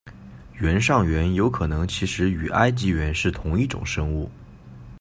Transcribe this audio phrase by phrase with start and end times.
[0.53, 4.31] 原上猿有可能其实与埃及猿是同一种生物。